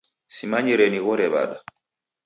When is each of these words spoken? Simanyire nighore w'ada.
Simanyire 0.35 0.85
nighore 0.89 1.25
w'ada. 1.33 1.57